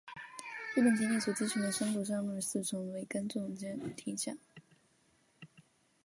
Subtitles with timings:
[0.73, 4.35] 日本潜艇所击沉的商船吨位中四成是该种艇创下。